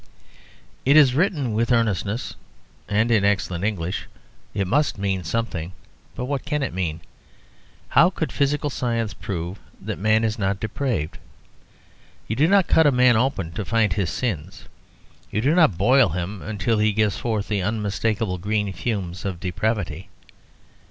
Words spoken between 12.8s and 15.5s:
a man open to find his sins. You